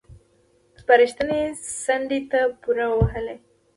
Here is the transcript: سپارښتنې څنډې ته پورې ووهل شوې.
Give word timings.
سپارښتنې 0.81 1.41
څنډې 1.83 2.19
ته 2.31 2.39
پورې 2.61 2.85
ووهل 2.89 3.25
شوې. 3.29 3.35